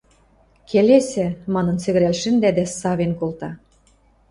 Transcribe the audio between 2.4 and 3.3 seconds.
дӓ савен